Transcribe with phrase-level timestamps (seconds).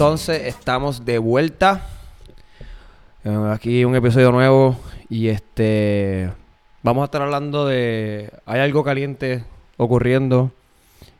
[0.00, 1.82] entonces estamos de vuelta.
[3.22, 4.74] Eh, aquí un episodio nuevo
[5.10, 6.30] y este
[6.82, 9.44] vamos a estar hablando de hay algo caliente
[9.76, 10.52] ocurriendo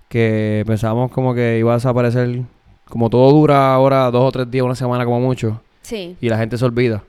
[0.09, 2.41] que pensamos como que iba a desaparecer
[2.89, 6.17] como todo dura ahora dos o tres días, una semana como mucho Sí.
[6.19, 7.05] y la gente se olvida.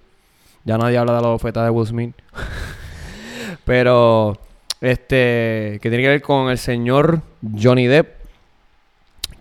[0.66, 2.14] Ya nadie habla de la oferta de Will Smith.
[3.64, 4.38] Pero
[4.82, 7.22] este que tiene que ver con el señor
[7.58, 8.21] Johnny Depp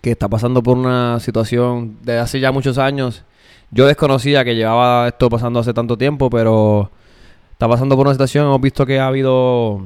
[0.01, 3.23] que está pasando por una situación de hace ya muchos años.
[3.69, 6.89] Yo desconocía que llevaba esto pasando hace tanto tiempo, pero
[7.53, 8.45] está pasando por una situación.
[8.47, 9.81] Hemos visto que ha habido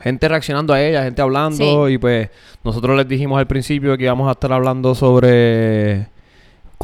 [0.00, 1.94] gente reaccionando a ella, gente hablando, Sí.
[1.94, 2.28] y pues
[2.62, 6.08] nosotros les dijimos al principio que íbamos a estar hablando sobre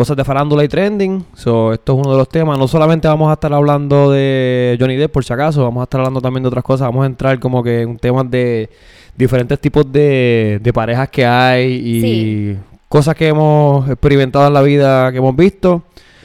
[0.00, 1.26] cosas de farándula y trending.
[1.34, 2.58] So, esto es uno de los temas.
[2.58, 6.00] No solamente vamos a estar hablando de Johnny Depp, por si acaso, vamos a estar
[6.00, 6.86] hablando también de otras cosas.
[6.88, 8.70] Vamos a entrar como que en temas de
[9.14, 12.56] diferentes tipos de, de parejas que hay y Sí.
[12.88, 15.82] cosas que hemos experimentado en la vida, que hemos visto.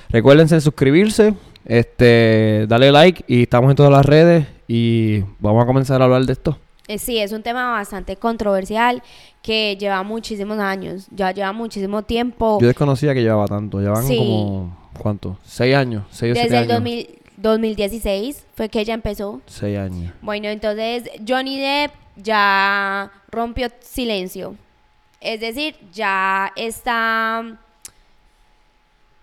[0.10, 1.34] Recuérdense suscribirse,
[1.66, 6.26] este, darle like y estamos en todas las redes y vamos a comenzar a hablar
[6.26, 6.58] de esto.
[6.88, 9.02] Eh, Sí, es un tema bastante controversial
[9.46, 12.58] que lleva muchísimos años, ya lleva muchísimo tiempo.
[12.60, 14.18] Yo desconocía que llevaba tanto, llevaban Sí.
[14.18, 15.38] como, ¿cuánto?
[15.44, 16.04] ¿Seis años?
[16.10, 16.74] ¿Seis o siete Desde el años?
[16.84, 19.42] 2000 2016 fue que ella empezó.
[19.46, 20.12] Seis años.
[20.23, 24.56] Bueno, entonces Johnny Depp ya rompió silencio.
[25.22, 27.44] Es decir, ya está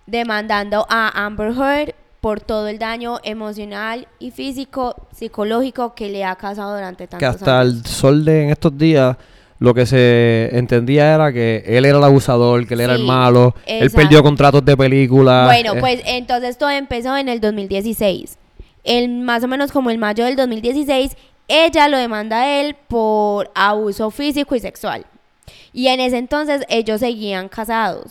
[0.07, 6.37] demandando a Amber Heard por todo el daño emocional y físico, psicológico que le ha
[6.37, 7.75] causado durante tantos que hasta años.
[7.75, 9.17] el sol de en estos días
[9.63, 13.07] lo que se entendía era que él era el abusador, que él era el Sí,
[13.07, 13.97] malo, él exacto.
[13.97, 15.45] perdió contratos de película.
[15.45, 18.39] Bueno, eh, pues entonces todo empezó en el 2016.
[18.83, 23.53] El, más o menos como el mayo del 2016, ella lo demanda a él por
[23.55, 25.07] abuso físico y sexual.
[25.73, 28.07] Y en ese entonces ellos seguían casados.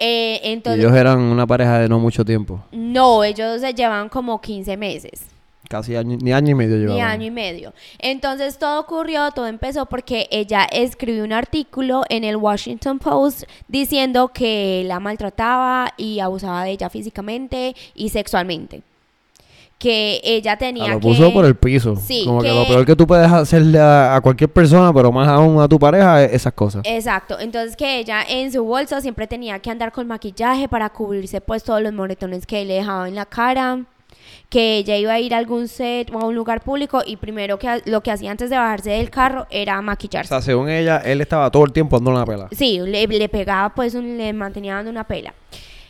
[0.00, 4.40] Eh, entonces, ellos eran una pareja de no mucho tiempo, no, ellos se llevan como
[4.40, 5.26] 15 meses.
[5.68, 7.02] Casi año, ni año y medio Ni llevaban.
[7.12, 7.72] año y medio.
[7.98, 14.28] Entonces todo ocurrió, todo empezó porque ella escribió un artículo en el Washington Post diciendo
[14.28, 18.82] que la maltrataba y abusaba de ella físicamente y sexualmente.
[19.78, 21.06] Que ella Ah, tenía lo que...
[21.06, 21.94] puso por el piso.
[21.94, 22.48] Sí, Como que...
[22.48, 25.68] que- lo peor que tú puedes hacerle a, a cualquier persona, pero más aún a
[25.68, 26.82] tu pareja, es esas cosas.
[26.84, 31.40] Exacto, entonces que ella en su bolso siempre tenía que andar con maquillaje para cubrirse
[31.40, 33.84] pues todos los moretones que le dejaba en la cara,
[34.48, 37.58] que ella iba a ir a algún set o a un lugar público y primero
[37.58, 40.28] que lo que hacía antes de bajarse del carro era O maquillarse.
[40.30, 42.48] sea, según ella, él estaba todo el tiempo dando una pela.
[42.52, 45.34] Sí, le, le pegaba, pues, un- le mantenía dando una pela.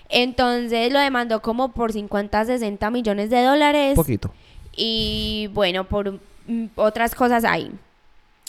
[0.08, 3.90] Entonces lo demandó como por 50, 60 millones de dólares.
[3.90, 4.30] Un poquito.
[4.74, 7.70] Y bueno, por mm, otras cosas ahí.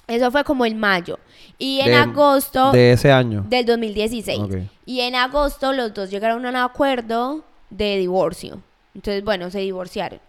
[0.07, 1.19] Eso fue como en mayo.
[1.59, 3.45] Y en De- agosto De ese año.
[3.47, 4.39] del 2016.
[4.39, 4.53] Ok.
[4.85, 8.59] Y en agosto los dos llegaron a un acuerdo de divorcio.
[8.95, 10.19] Entonces, bueno, se divorciaron.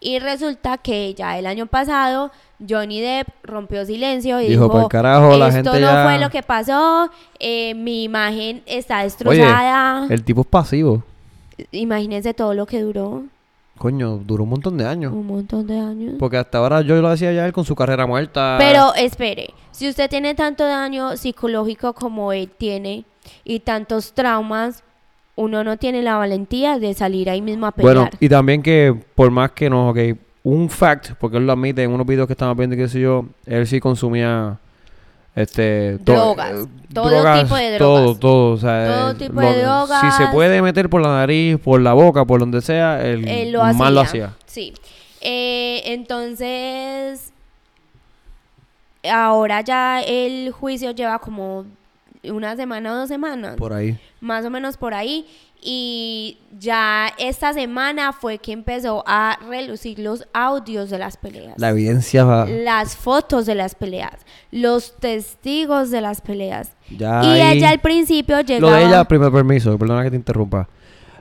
[0.00, 2.30] Y resulta que ya el año pasado
[2.68, 6.04] Johnny Depp rompió silencio y Dijo, dijo, "Pa'l carajo, la esto gente no ya-".
[6.04, 7.10] fue lo que pasó,
[7.40, 10.06] eh, mi imagen está Oye, destrozada.
[10.08, 11.02] el tipo es pasivo.
[11.72, 13.24] Imagínense todo lo que duró,
[13.76, 15.12] Coño, duró un montón de años.
[15.12, 16.14] un montón de años.
[16.18, 18.56] Porque hasta ahora yo lo decía ya él con su carrera muerta.
[18.58, 23.04] Pero espere, si usted tiene tanto daño psicológico como él tiene
[23.44, 24.82] y tantos traumas,
[25.38, 27.94] uno no tiene la valentía de salir ahí mismo a pelear.
[27.94, 29.98] Bueno, y también que por más que no, ok,
[30.42, 33.24] un fact, porque él lo admite en unos videos que estamos viendo, qué sé yo,
[33.46, 34.58] él sí consumía
[35.36, 38.18] este to- Drogas, eh, todo drogas, tipo de todo, drogas.
[38.20, 40.00] todo, o sea, Todo eh, tipo de drogas.
[40.00, 43.52] Si se puede meter por la nariz, por la boca, por donde sea, él, Él
[43.52, 44.24] lo más lo hacía.
[44.24, 44.36] hacía.
[44.46, 44.72] Sí.
[45.20, 47.32] Eh, entonces,
[49.10, 51.64] ahora ya el juicio lleva como
[52.24, 53.56] una semana o dos semanas.
[53.56, 53.98] Por ahí.
[54.20, 55.26] más o menos por ahí.
[55.60, 61.54] Y ya esta semana fue que empezó a relucir los audios de las peleas.
[61.58, 62.46] La evidencia va.
[62.46, 64.14] las fotos de las peleas,
[64.52, 66.70] los testigos de las peleas.
[66.96, 70.16] Ya y ahí- ella al principio Lo llegaba de ella, primer permiso, perdona que te
[70.16, 70.68] interrumpa.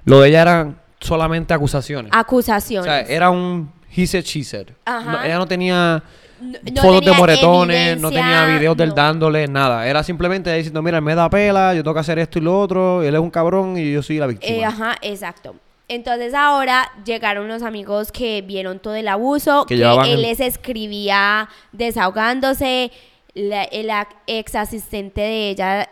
[0.05, 2.11] Lo de ella eran solamente acusaciones.
[2.11, 2.85] O acusaciones.
[2.85, 4.67] sea, era un he said, she said.
[4.85, 5.11] Ajá.
[5.13, 6.03] No, ella no tenía
[6.39, 8.95] No- no fotos de moretones, no tenía videos del no.
[8.95, 9.87] dándole, nada.
[9.87, 12.59] Era simplemente diciendo, mira, él me da pela, yo tengo que hacer esto y lo
[12.59, 14.55] otro, él es un cabrón y yo soy la víctima.
[14.57, 15.55] Eh, ajá, exacto.
[15.89, 21.47] Entonces ahora llegaron los amigos que vieron todo el abuso, Que que, él les escribía
[21.71, 22.91] desahogándose,
[23.33, 23.89] la- el
[24.27, 25.89] ex asistente de ella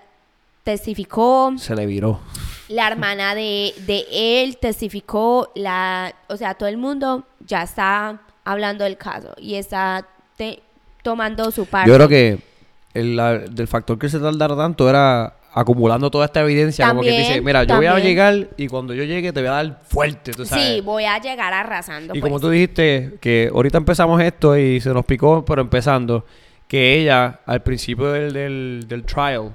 [0.63, 2.19] testificó, Se le viró.
[2.69, 8.83] la hermana de, de él testificó, la, o sea, todo el mundo ya está hablando
[8.83, 10.59] del caso y está te-
[11.01, 11.89] tomando su parte.
[11.89, 12.39] Yo creo que
[12.93, 16.89] el, la- del factor que se tardara tanto era acumulando toda esta evidencia.
[16.89, 19.53] como que dice, mira, yo voy a llegar y cuando yo llegue te voy a
[19.53, 20.65] dar fuerte, tú sabes.
[20.65, 22.13] Sí, voy a llegar arrasando.
[22.13, 22.29] Y pues.
[22.29, 26.25] como tú dijiste, que ahorita empezamos esto y se nos picó, pero empezando,
[26.67, 29.53] que ella, al principio del, del, del trial,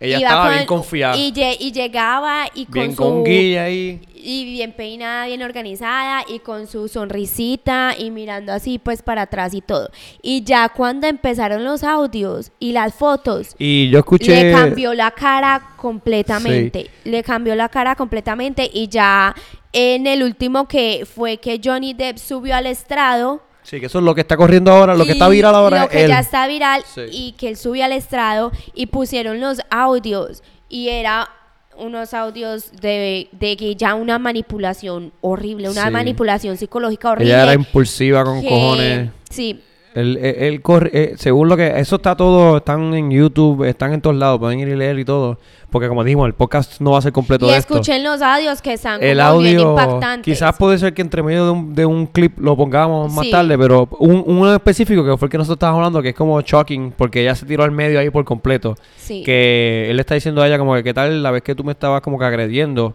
[0.00, 1.16] ella Iba estaba con- bien confiada.
[1.16, 3.02] Y, lle- y llegaba y con bien su...
[3.02, 4.00] con guilla ahí.
[4.14, 9.54] y bien peinada, bien organizada y con su sonrisita y mirando así pues para atrás
[9.54, 9.90] y todo.
[10.22, 14.44] Y ya cuando empezaron los audios y las fotos, Y yo escuché...
[14.44, 16.90] le cambió la cara completamente.
[17.04, 19.34] Le cambió la cara completamente y ya
[19.72, 23.42] en el último que fue que Johnny Depp subió al estrado.
[23.68, 25.88] Sí, que eso es lo que está corriendo ahora, lo que está viral ahora Lo
[25.90, 26.08] que él.
[26.08, 27.02] ya está viral Sí.
[27.12, 31.28] y que él subió al estrado y pusieron los audios y era
[31.76, 35.90] unos audios de, de que ya una manipulación horrible, una Sí.
[35.90, 37.32] manipulación psicológica horrible.
[37.32, 39.10] Ella era impulsiva con que- cojones.
[39.30, 39.60] Sí,
[39.98, 43.92] Él, él- él corre, eh, según lo que, eso está todo, están en YouTube, están
[43.92, 45.38] en todos lados, pueden ir y leer y todo.
[45.70, 47.74] Porque como dijimos, el podcast no va a ser completo y de esto.
[47.74, 50.24] escuchen los audios que están El como bien audio, impactantes.
[50.34, 53.30] quizás puede ser que entre medio de un, de un clip lo pongamos más Sí.
[53.30, 56.40] tarde, pero un, uno específico que fue el que nosotros estábamos hablando, que es como
[56.40, 58.76] shocking, porque ella se tiró al medio ahí por completo.
[58.96, 59.22] Sí.
[59.24, 61.64] Que él le está diciendo a ella como que, ¿qué tal la vez que tú
[61.64, 62.94] me estabas como que agrediendo?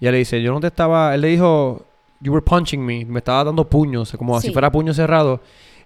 [0.00, 1.82] Y ella le dice, yo no te estaba, él le dijo,
[2.22, 5.40] you were punching me, me estaba dando puños, como si fuera puño cerrado.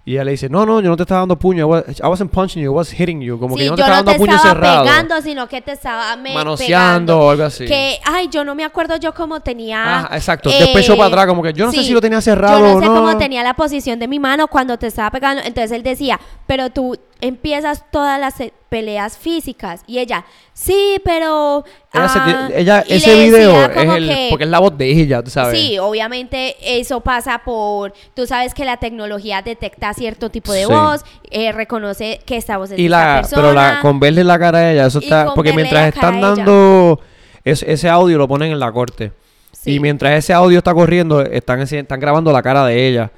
[0.06, 2.06] Y ella le dice, no, no, yo no te estaba dando puño, I, was, I
[2.06, 4.18] wasn't punching you, I was hitting you, como que yo no te estaba dando te
[4.18, 4.84] puño estaba cerrado.
[4.84, 7.64] pegando, sino que te estaba me- Manoseando o algo así.
[7.64, 10.00] Que, ay, yo no me acuerdo yo cómo tenía...
[10.00, 10.50] Ah, exacto.
[10.50, 12.76] Después echó para atrás, como que yo no sé si lo tenía cerrado Yo no
[12.76, 12.94] o sé no.
[12.94, 15.42] cómo tenía la posición de mi mano cuando te estaba pegando.
[15.42, 19.82] Entonces él decía, pero tú empiezas todas las eh, peleas físicas.
[19.87, 21.64] Y ella, sí, pero...
[21.93, 25.31] Ella, ah", ella- ese video es el, que- porque es la voz de ella, tú
[25.31, 25.58] sabes.
[25.58, 30.72] Sí, obviamente eso pasa por, tú sabes que la tecnología detecta cierto tipo de Sí.
[30.72, 33.81] voz, eh, reconoce que esta voz es y la, esta pero la, persona.
[33.82, 37.00] con verle la cara a ella, eso está, porque mientras están dando
[37.44, 39.12] es- ese audio lo ponen en la corte.
[39.52, 39.75] Sí.
[39.76, 43.10] Y mientras ese audio está corriendo, están, están grabando la cara de ella.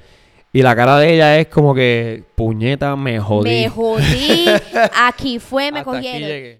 [0.53, 3.49] Y la cara de ella es como que, puñeta, me jodí.
[3.49, 4.45] Me jodí,
[4.95, 6.59] aquí fue, me cogieron.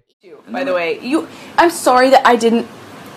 [0.50, 1.26] By the way, you.
[1.58, 2.66] I'm sorry that I didn't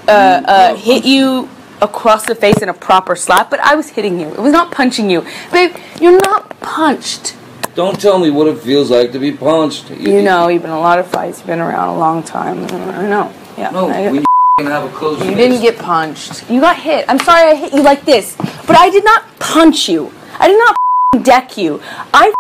[0.08, 1.48] uh, uh, hit you
[1.82, 4.28] across the face in a proper slap, but I was hitting you.
[4.30, 5.72] It was not punching you, babe.
[6.02, 7.36] You're not punched.
[7.76, 9.90] Don't tell me what it feels like to be punched.
[9.92, 11.40] You know, you've been in a lot of fights.
[11.40, 12.66] You've been around a long time.
[12.66, 13.32] I know.
[13.58, 13.70] Yeah.
[13.72, 14.24] No, I- when
[14.66, 15.38] you have a close you fist.
[15.38, 16.50] didn't get punched.
[16.50, 17.06] You got hit.
[17.08, 18.36] I'm sorry I hit you like this,
[18.68, 20.12] but I did not punch you.
[20.40, 20.76] I did not
[21.14, 21.80] f***ing deck you.
[22.14, 22.34] I f***ing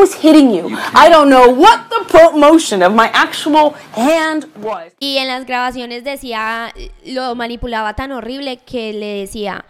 [0.00, 0.68] was hitting you.
[0.94, 4.92] I don't know what the pro- motion of my actual hand was.
[5.00, 6.72] Y en las grabaciones decía,
[7.04, 9.64] lo manipulaba tan horrible que le decía,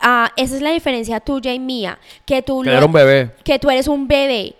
[0.00, 3.30] ah, esa es la diferencia tuya y mía, que tú, Que lo- un bebé.
[3.44, 4.54] que tú eres un bebé,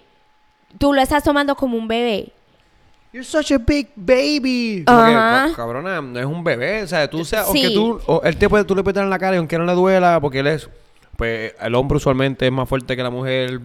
[0.78, 2.32] tú lo estás tomando como un bebé.
[3.10, 4.84] You're such a big baby.
[4.86, 5.46] Como que, Ajá.
[5.48, 6.82] ca- cabrona, no es un bebé.
[6.82, 7.64] O sea, tú, seas, Sí.
[7.64, 9.56] aunque tú, o él te puede, tú le puedes dar en la cara y aunque
[9.56, 10.68] no le duela, porque él es,
[11.18, 13.60] pues el hombre usualmente es más fuerte que la mujer.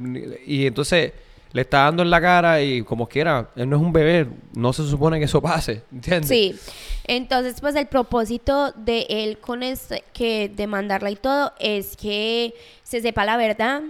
[0.47, 1.13] Y entonces
[1.51, 4.27] le está dando en la cara y como quiera, él no es un bebé.
[4.55, 5.83] No se supone que eso pase.
[5.91, 6.29] ¿Entiendes?
[6.29, 6.55] Sí.
[7.03, 13.01] Entonces, pues el propósito de él con este, que demandarla y todo, es que se
[13.01, 13.83] sepa la verdad.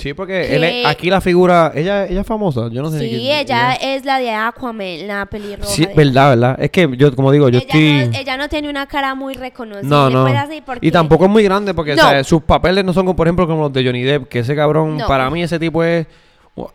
[0.00, 2.68] Sí, porque Que- él es- aquí la figura, ella, ella es famosa.
[2.70, 3.00] Yo no sé.
[3.00, 5.68] Sí, quién- ella es la de Aquaman, la pelirroja.
[5.70, 6.56] Sí, de- verdad, verdad.
[6.60, 8.08] Es que yo, como digo, yo ella, estoy.
[8.12, 9.88] no, ella no tiene una cara muy reconocible.
[9.88, 10.26] No, no.
[10.66, 12.08] porque- Y tampoco es muy grande porque o No.
[12.08, 14.56] sea, sus papeles no son como, por ejemplo, como los de Johnny Depp, que ese
[14.56, 15.06] cabrón, No.
[15.06, 16.06] para mí ese tipo es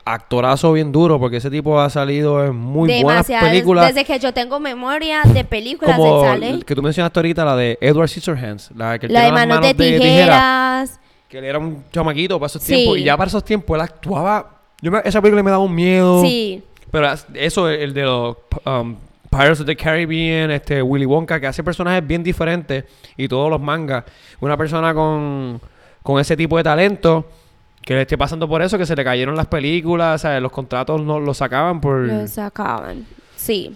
[0.03, 3.87] actorazo bien duro porque ese tipo ha salido en muy buenas películas.
[3.93, 6.59] Desde que yo tengo memoria de películas, él Como sale.
[6.65, 9.73] que tú mencionaste ahorita, la de Edward Scissorhands, la que La de las manos de
[9.73, 10.99] tijera, tijeras.
[11.29, 12.75] Que él era un chamaquito para esos Sí.
[12.75, 14.51] tiempos y ya para esos tiempos él actuaba.
[14.81, 16.21] Yo me- esa película me daba un miedo.
[16.21, 16.63] Sí.
[16.91, 18.95] Pero eso, el de los um,
[19.29, 22.85] Pirates of the Caribbean, este Willy Wonka, que hace personajes bien diferentes
[23.17, 24.05] y todos los mangas.
[24.39, 25.59] Una persona con,
[26.03, 27.25] con ese tipo de talento
[27.81, 30.41] que le esté pasando por eso, que se le cayeron las películas, ¿sabes?
[30.41, 31.99] los contratos no los sacaban por...
[32.07, 33.05] Lo sacaban.
[33.35, 33.75] Sí.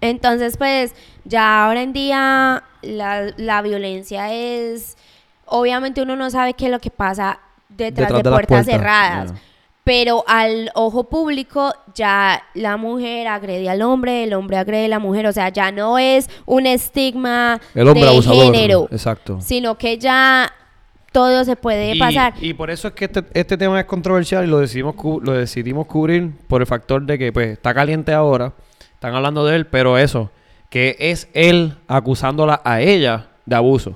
[0.00, 0.94] Entonces, pues,
[1.24, 4.96] ya ahora en día la, la violencia es...
[5.46, 7.38] Obviamente uno no sabe qué es lo que pasa
[7.68, 9.32] detrás, Detrás de, puertas cerradas.
[9.84, 14.98] Pero al ojo público ya la mujer agrede al hombre, el hombre agrede a la
[14.98, 15.26] mujer.
[15.28, 18.44] O sea, ya no es un estigma El hombre de abusador.
[18.52, 19.40] género, Exacto.
[19.40, 20.52] sino que ya
[21.12, 22.34] todo se puede Y- pasar.
[22.40, 25.32] Y, por eso es que este, este tema es controversial y lo decidimos, cu- lo
[25.32, 28.52] decidimos cubrir por el factor de que pues está caliente ahora,
[28.92, 30.30] están hablando de él, pero eso,
[30.68, 33.94] que es él acusándola a ella de abuso.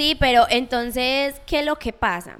[0.00, 2.38] Sí, pero entonces, ¿qué es lo que pasa?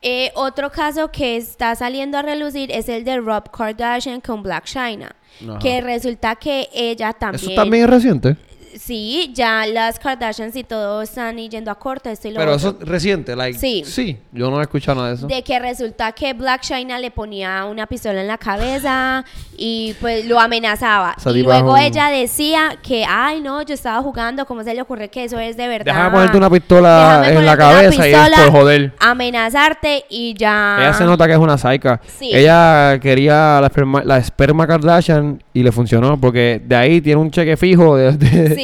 [0.00, 4.62] Eh, otro caso que está saliendo a relucir es el de Rob Kardashian con Black
[4.66, 5.16] China.
[5.42, 5.58] Ajá.
[5.58, 7.50] Que resulta que ella también...
[7.50, 8.36] Eso también es reciente.
[8.78, 12.68] Sí, ya las Kardashians y todo están yendo a corte, esto y lo Pero otro.
[12.70, 13.58] eso es reciente, like.
[13.58, 13.82] Sí.
[13.84, 15.26] Sí, yo no he escuchado nada de eso.
[15.26, 19.24] De que resulta que Black China le ponía una pistola en la cabeza
[19.56, 21.14] y pues lo amenazaba.
[21.34, 25.24] Y luego ella decía que, ay no, yo estaba jugando, ¿cómo se le ocurre que
[25.24, 25.86] eso es de verdad?
[25.94, 28.92] Déjame ponerte una pistola Déjame en la cabeza y es pistola, por joder.
[28.98, 30.76] Amenazarte y ya.
[30.80, 32.00] Ella se nota que es una saica.
[32.18, 32.30] Sí.
[32.32, 37.30] Ella quería la esperma, la esperma Kardashian y le funcionó porque de ahí tiene un
[37.30, 37.96] cheque fijo.
[37.96, 38.63] De, de- Sí,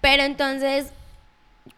[0.00, 0.92] pero entonces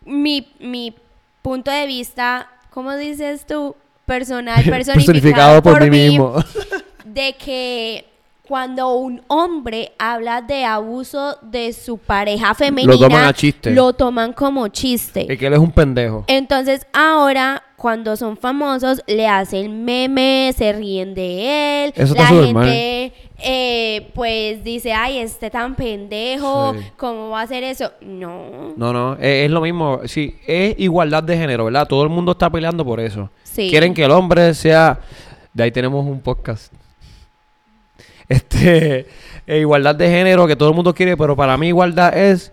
[0.05, 0.95] mi, mi
[1.43, 3.76] punto de vista, ¿cómo dices tú?
[4.07, 6.45] Personal, personificado, personificado por, mí mí, mismo.
[7.05, 8.10] de que
[8.50, 13.71] cuando un hombre habla de abuso de su pareja femenina, toman a chiste.
[13.71, 15.25] lo toman como chiste.
[15.33, 16.25] y que él es un pendejo.
[16.26, 21.92] Entonces ahora, cuando son famosos, le hacen memes, se ríen de él.
[21.95, 26.85] Eso la gente, eh, pues, dice, ay, este tan pendejo, Sí.
[26.97, 27.92] ¿cómo va a hacer eso?
[28.00, 28.73] No.
[28.76, 30.00] No, no, es, es lo mismo.
[30.07, 31.87] Sí, es igualdad de género, ¿verdad?
[31.87, 33.30] Todo el mundo está peleando por eso.
[33.45, 33.69] Sí.
[33.71, 34.99] Quieren que el hombre sea.
[35.54, 36.73] De ahí tenemos un podcast.
[38.31, 39.07] Este.
[39.47, 42.53] eh, igualdad de género que todo el mundo quiere, pero para mí igualdad es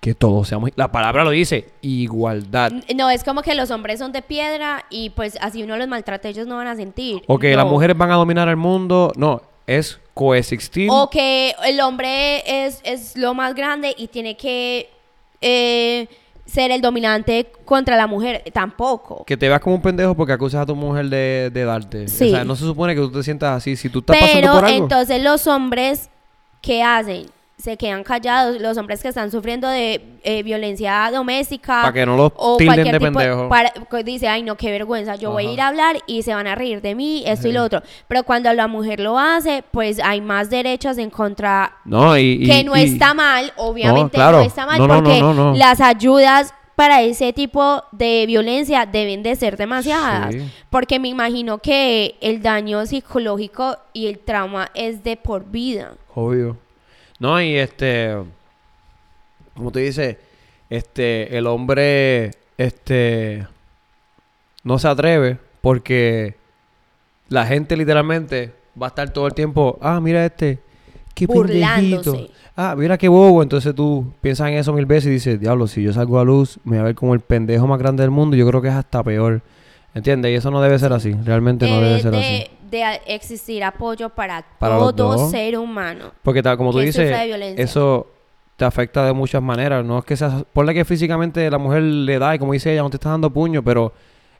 [0.00, 0.70] que todos seamos.
[0.76, 2.70] La palabra lo dice, igualdad.
[2.94, 6.28] No, es como que los hombres son de piedra y pues así uno los maltrata,
[6.28, 7.22] ellos no van a sentir.
[7.26, 7.56] O que No.
[7.56, 9.12] las mujeres van a dominar el mundo.
[9.16, 10.88] No, es coexistir.
[10.92, 14.90] O que el hombre es, es lo más grande y tiene que
[15.40, 16.06] eh,
[16.46, 18.42] ser el dominante contra la mujer.
[18.52, 19.24] Tampoco.
[19.24, 22.08] Que te veas como un pendejo porque acusas a tu mujer de, de darte.
[22.08, 22.28] Sí.
[22.28, 23.76] O sea, no se supone que tú te sientas así.
[23.76, 24.84] Si tú estás pasando Pero por algo.
[24.84, 26.10] entonces los hombres,
[26.60, 27.26] ¿qué hacen?
[27.64, 28.60] Se quedan callados.
[28.60, 31.80] Los hombres que están sufriendo de eh, violencia doméstica.
[31.80, 33.48] Pa' que no los o tilden cualquier de pendejo.
[33.48, 33.72] para-
[34.04, 35.16] dice, ay, no, qué vergüenza.
[35.16, 37.52] Yo voy a ir a hablar y se van a reír de mí, esto y
[37.52, 37.80] lo otro.
[38.06, 42.32] Pero cuando la mujer lo hace, pues hay más derechos en contra No, y.
[42.42, 44.40] y- que no y- está mal, obviamente claro.
[44.40, 49.56] no está mal, No, porque las ayudas para ese tipo de violencia deben de ser
[49.56, 50.34] demasiadas.
[50.34, 50.42] Sí.
[50.68, 55.92] Porque me imagino que el daño psicológico y el trauma es de por vida.
[56.14, 56.58] Obvio.
[57.18, 58.14] No, y este.
[59.54, 60.18] Como te dice,
[60.70, 61.36] este.
[61.36, 62.32] El hombre.
[62.58, 63.46] Este.
[64.62, 66.36] No se atreve porque
[67.28, 69.78] la gente literalmente va a estar todo el tiempo.
[69.80, 70.58] Ah, mira este.
[71.14, 72.10] Qué Burlándose.
[72.10, 72.34] pendejito.
[72.56, 73.42] Ah, mira qué bobo.
[73.42, 76.58] Entonces tú piensas en eso mil veces y dices, diablo, si yo salgo a luz,
[76.64, 78.36] me voy a ver como el pendejo más grande del mundo.
[78.36, 79.42] Yo creo que es hasta peor.
[79.94, 80.32] ¿Entiendes?
[80.32, 81.12] Y eso no debe ser así.
[81.24, 82.44] Realmente no debe Debe ser así.
[82.70, 86.12] De, existir apoyo para, todo ser humano.
[86.22, 87.12] Porque ta- como tú dices,
[87.56, 88.06] eso
[88.56, 89.84] te afecta de muchas maneras.
[89.84, 90.44] No es que sea...
[90.52, 93.30] Ponle que físicamente la mujer le da y como dice ella, no te está dando
[93.30, 93.92] puño, pero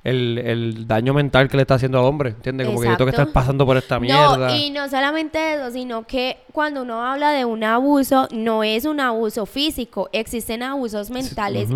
[0.04, 2.66] el, el daño mental que le está haciendo al hombre, ¿entiendes?
[2.66, 4.48] Como que yo tengo que estar pasando por esta mierda.
[4.48, 8.84] No, y no solamente eso, sino que cuando uno habla de un abuso, no es
[8.84, 11.70] un abuso físico, existen abusos mentales.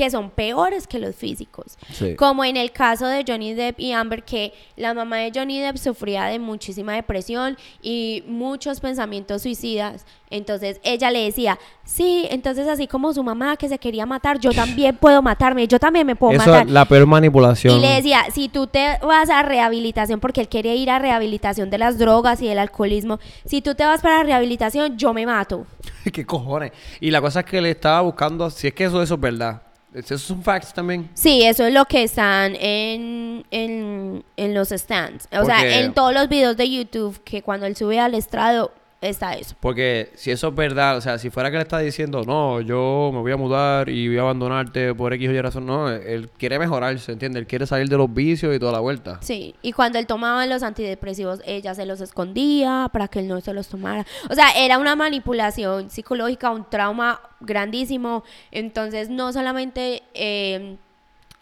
[0.00, 1.76] Que son peores que los físicos.
[1.92, 2.16] Sí.
[2.16, 5.76] Como en el caso de Johnny Depp y Amber, que la mamá de Johnny Depp
[5.76, 10.06] sufría de muchísima depresión y muchos pensamientos suicidas.
[10.30, 14.52] Entonces ella le decía, sí, entonces así como su mamá que se quería matar, yo
[14.52, 16.66] también puedo matarme, yo también me puedo Eso matar.
[16.66, 17.76] es la peor manipulación.
[17.76, 21.68] Y le decía, si tú te vas a rehabilitación, porque él quiere ir a rehabilitación
[21.68, 25.66] de las drogas y del alcoholismo, si tú te vas para rehabilitación, yo me mato.
[26.10, 26.72] ¿Qué cojones?
[27.00, 29.60] Y la cosa es que le estaba buscando, si es que eso, eso es verdad.
[29.92, 31.10] Esos son facts también.
[31.14, 35.24] Sí, eso es lo que están en, en, en los stands.
[35.26, 38.72] O Porque- sea, en todos los videos de YouTube, que cuando él sube al estrado,
[39.00, 39.56] está eso.
[39.60, 43.10] Porque si eso es verdad, o sea, si fuera que le está diciendo, no, yo
[43.12, 46.28] me voy a mudar y voy a abandonarte por X o Y razón, no, él
[46.36, 47.40] quiere mejorarse, ¿entiendes?
[47.40, 49.18] Él quiere salir de los vicios y toda la vuelta.
[49.22, 53.40] Sí, y cuando él tomaba los antidepresivos, ella se los escondía para que él no
[53.40, 54.06] se los tomara.
[54.28, 58.22] O sea, era una manipulación psicológica, un trauma grandísimo.
[58.50, 60.76] Entonces, no solamente eh,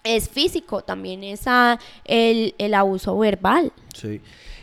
[0.05, 1.45] es físico, también es
[2.05, 3.73] el, el abuso verbal.
[3.95, 4.21] Sí.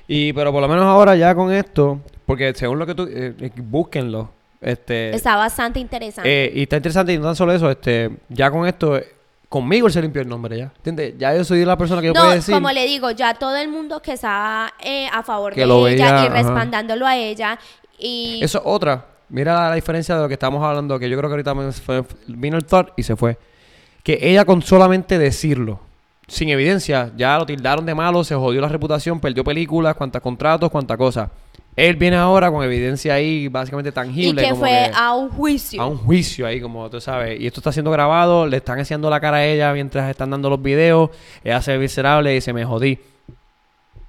[0.08, 3.34] Y pero por lo menos ahora ya con esto, porque según lo que tú, eh,
[3.39, 4.32] eh, búsquenlo.
[4.62, 6.46] Este, Está bastante interesante.
[6.46, 9.05] eh, y está interesante y no tan solo eso, este, ya con esto, eh,
[9.50, 10.72] conmigo él se limpió el nombre ya.
[10.77, 11.15] ¿Entiendes?
[11.17, 12.53] Ya yo soy la persona que yo no, puedo decir.
[12.53, 16.13] como le digo, ya todo el mundo que está eh, a favor Que de ella
[16.13, 17.60] veía, y respaldándolo a ella.
[18.00, 19.05] Y Eso es otra.
[19.29, 22.58] Mira la, diferencia de lo que estamos hablando, que yo creo que ahorita fue- vino
[22.58, 23.38] el thought y se fue.
[24.03, 25.79] Que ella con solamente decirlo,
[26.27, 30.70] sin evidencia, ya lo tildaron de malo, se jodió la reputación, perdió películas, cuántas contratos,
[30.70, 31.29] cuántas cosas.
[31.75, 34.41] Él viene ahora con evidencia ahí básicamente y tangible.
[34.41, 35.82] que como fue que a un juicio.
[35.82, 37.39] a un juicio ahí, como tú sabes.
[37.39, 40.50] Y esto está siendo grabado, le están haciendo la cara a ella mientras están dando
[40.50, 41.10] los videos.
[41.44, 42.98] Ella se ve miserable y dice, me jodí.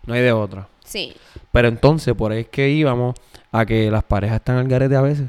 [0.06, 0.68] No hay de otra.
[0.84, 1.12] Sí.
[1.50, 3.16] Pero entonces, por ahí es que íbamos
[3.50, 5.28] a que las parejas están al garete a veces.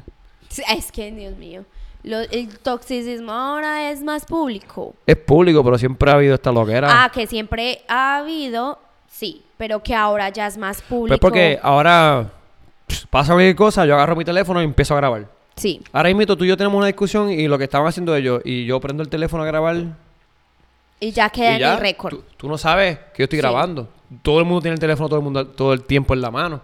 [0.75, 1.65] Es que, Dios mío.
[2.03, 4.93] Lo- el toxicismo ahora es más público.
[5.07, 7.03] Es público, pero siempre ha habido esta loquera.
[7.03, 8.77] Ah, que siempre ha habido,
[9.09, 11.07] sí, pero que ahora ya es más público.
[11.09, 12.27] Pues porque ahora
[13.09, 15.25] pasa cualquier cosa, yo agarro mi teléfono y empiezo a grabar.
[15.55, 18.41] Sí, Ahora mismo tú y yo tenemos una discusión y lo que estaban haciendo ellos,
[18.45, 19.75] y yo prendo el teléfono a grabar
[20.99, 22.11] y ya queda y en ya, el récord.
[22.15, 23.41] Tú, tú no sabes que yo estoy Sí.
[23.41, 23.89] grabando.
[24.21, 26.61] Todo el mundo tiene el teléfono todo el mundo todo el tiempo en la mano.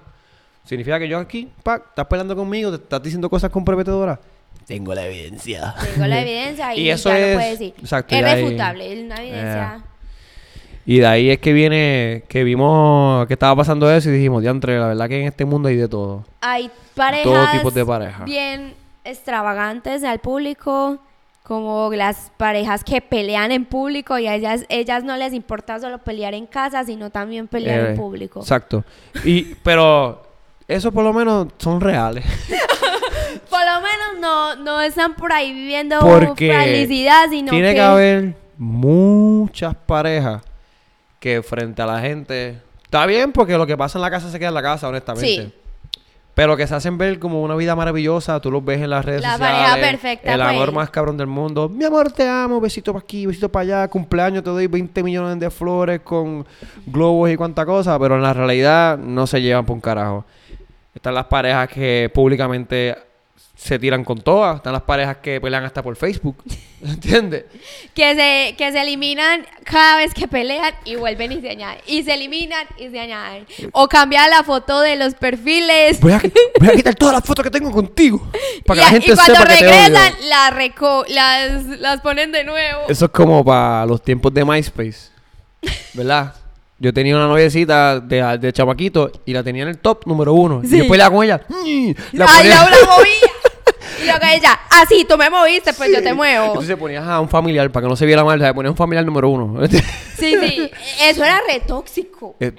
[0.64, 4.20] Significa que yo aquí, pa, estás peleando conmigo, te estás diciendo cosas comprometedoras.
[4.66, 5.74] Tengo la evidencia.
[5.94, 7.74] Tengo la evidencia y, Y eso ya es- no puedes decir.
[7.80, 9.84] exacto, es refutable, es una evidencia.
[10.86, 14.78] Y de ahí es que viene, que vimos que estaba pasando eso y dijimos, diantre,
[14.78, 16.26] la verdad que en este mundo hay de todo.
[16.42, 18.26] Hay parejas tipos de pareja.
[18.26, 18.74] bien
[19.06, 21.00] extravagantes al público,
[21.44, 26.00] como las parejas que pelean en público y a ellas, ellas no les importa solo
[26.00, 28.40] pelear en casa, sino también pelear Eh, en público.
[28.42, 28.84] Exacto.
[29.24, 30.22] Y, pero
[30.68, 32.26] eso por lo menos son reales.
[33.50, 37.76] Por lo menos no, no están por ahí viviendo Porque felicidad, sino tiene que...
[37.76, 40.42] que haber muchas parejas
[41.24, 42.60] que frente a la gente...
[42.84, 45.28] Está bien porque lo que pasa en la casa se queda en la casa, honestamente.
[45.28, 45.54] Sí.
[46.34, 49.22] Pero que se hacen ver como una vida maravillosa, tú los ves en las redes
[49.22, 49.70] La sociales.
[49.70, 50.76] pareja perfecta, El amor pues.
[50.76, 51.70] más cabrón del mundo.
[51.70, 55.40] Mi amor, te amo, besito para aquí, besito para allá, cumpleaños, te doy 20 millones
[55.40, 56.46] de flores con
[56.88, 60.26] globos y cuánta cosa, pero en la realidad no se llevan por un carajo.
[60.94, 62.98] Están las parejas que públicamente
[63.56, 66.36] se tiran con todas, están las parejas que pelean hasta por Facebook.
[66.84, 67.46] ¿Entiendes?
[67.94, 71.80] Que se, que se eliminan cada vez que pelean y vuelven y se añaden.
[71.88, 73.46] Y se eliminan y se añaden.
[73.72, 76.00] O cambiar la foto de los perfiles.
[76.02, 76.22] Voy a,
[76.60, 78.28] voy a quitar todas las fotos que tengo contigo.
[78.66, 80.28] Para que y, la gente y cuando sepa que regresan, odio.
[80.30, 82.82] la reco las, las ponen de nuevo.
[82.90, 85.10] Eso es como para los tiempos de MySpace.
[85.94, 86.34] ¿Verdad?
[86.80, 90.62] Yo tenía una noviecita de, de chamaquito y la tenía en el top número uno.
[90.66, 90.76] Sí.
[90.76, 91.40] Y después la con ella.
[92.12, 93.32] La Ay, ponía- Laura movía.
[94.04, 96.48] Y ella, ah, sí, tú me moviste, pues yo te muevo.
[96.48, 98.40] Entonces ponías a un familiar para que no se viera mal.
[98.40, 98.54] ¿sabes?
[98.54, 99.66] Ponías un familiar número uno.
[99.68, 100.72] Sí, sí.
[101.02, 102.36] Eso era re tóxico.
[102.40, 102.54] Eh,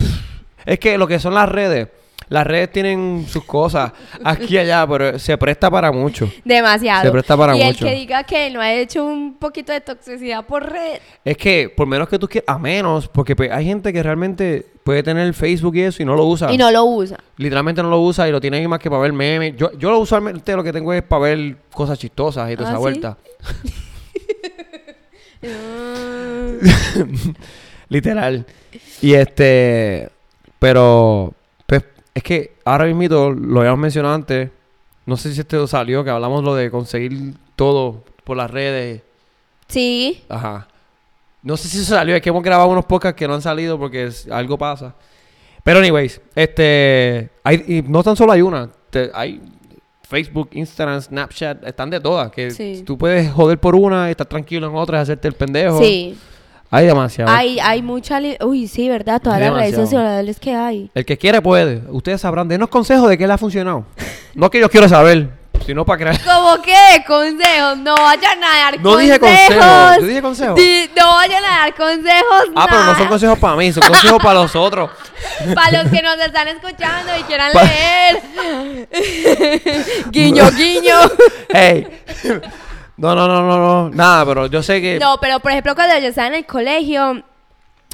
[0.67, 1.89] es que lo que son las redes.
[2.29, 6.31] Las redes tienen sus cosas aquí y allá, pero se presta para mucho.
[6.45, 7.03] Demasiado.
[7.03, 7.87] Se presta para y mucho.
[7.87, 11.01] el que diga que no ha hecho un poquito de toxicidad por red.
[11.25, 14.65] Es que, por menos que tú quieras, a menos, porque pues, hay gente que realmente
[14.85, 16.51] puede tener Facebook y eso y no lo usa.
[16.51, 17.19] Y no lo usa.
[17.37, 19.55] Literalmente no lo usa y lo tiene ahí más que para ver memes.
[19.57, 22.73] Yo, yo lo usualmente lo que tengo es para ver cosas chistosas y toda ¿Ah,
[22.73, 22.83] esa sí?
[22.83, 23.19] vuelta.
[27.89, 28.47] Literal.
[29.03, 30.09] Y este.
[30.59, 31.35] Pero.
[32.15, 34.51] Es que ahora mismo lo habíamos mencionado antes.
[35.07, 39.03] No sé si este salió, que hablamos lo de conseguir todo por las redes.
[39.69, 40.23] Sí.
[40.29, 40.69] Ajá.
[41.43, 43.79] No sé si eso salió, es que hemos grabado unos podcasts que no han salido
[43.79, 44.95] porque es- algo pasa.
[45.63, 49.41] Pero anyways, este hay y no tan solo hay una, te- hay
[50.09, 52.83] Facebook, Instagram, Snapchat, están de todas, que Sí.
[52.87, 55.83] tú puedes joder por una, estar tranquilo en otra, y hacerte el pendejo.
[55.83, 56.17] Sí.
[56.75, 57.31] Hay demasiado.
[57.31, 58.19] Hay, hay mucha...
[58.45, 59.21] Uy, sí, ¿verdad?
[59.23, 60.91] Todas las redes sociales que hay.
[60.95, 61.83] El que quiere puede.
[61.91, 63.85] Ustedes sabrán, denos consejos de qué le ha funcionado.
[64.35, 65.29] no que yo quiero saber,
[65.65, 66.21] sino para crear.
[66.25, 67.05] ¿Cómo qué?
[67.07, 67.79] Consejos.
[67.79, 69.55] No vayan a dar No dije consejos.
[69.65, 70.57] consejos, yo dije consejos.
[70.57, 72.45] Di- no vayan a dar consejos.
[72.57, 74.91] Ah, pero no son consejos para mí, son consejos para los otros.
[75.55, 78.85] Para los que nos están escuchando y quieran leer.
[80.11, 80.97] guiño, guiño.
[81.51, 81.87] Hey.
[82.97, 83.91] No, no, no, no, no.
[83.91, 84.99] Nada, pero yo sé que.
[84.99, 87.23] No, pero por ejemplo, cuando yo estaba en el colegio,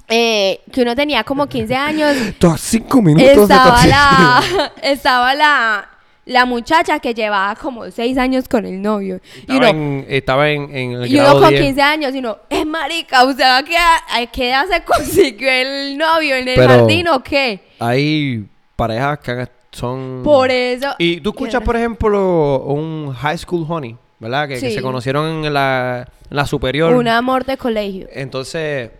[0.08, 4.42] eh, que uno tenía como 15 años, Estos cinco minutos estaba de la,
[4.82, 5.88] estaba la,
[6.26, 9.20] la muchacha que llevaba como 6 años con el novio.
[9.36, 11.62] Y Estaba, uno, en, estaba en, en el y uno grado con 10.
[11.62, 15.50] 15 años, y uno, es marica, ¿usted va a qué, a qué edad se consiguió
[15.50, 17.68] el novio en el Pero- jardín o qué?
[17.78, 18.44] Hay
[18.76, 20.20] parejas que son.
[20.24, 20.88] Por eso.
[20.98, 24.46] Y tú escuchas, por ejemplo, un high school honey, ¿verdad?
[24.46, 26.94] Que, se conocieron en la, en la superior.
[26.94, 28.06] Un amor de colegio.
[28.12, 28.90] Entonces,